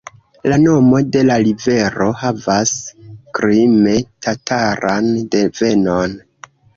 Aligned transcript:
La 0.51 0.55
nomo 0.61 0.99
de 1.15 1.19
la 1.25 1.35
rivero 1.47 2.07
havas 2.21 2.71
krime-tataran 3.41 5.11
devenon. 5.37 6.17